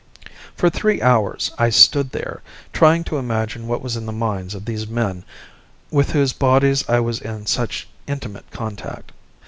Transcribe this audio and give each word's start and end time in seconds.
For 0.57 0.71
three 0.71 0.99
hours 0.99 1.51
I 1.59 1.69
stood 1.69 2.09
there, 2.09 2.41
trying 2.73 3.03
to 3.03 3.17
imagine 3.19 3.67
what 3.67 3.83
was 3.83 3.95
in 3.95 4.07
the 4.07 4.11
minds 4.11 4.55
of 4.55 4.65
these 4.65 4.87
men 4.87 5.23
with 5.91 6.13
whose 6.13 6.33
bodies 6.33 6.83
I 6.89 6.99
was 6.99 7.21
in 7.21 7.45
such 7.45 7.87
intimate 8.07 8.49
contact. 8.49 9.11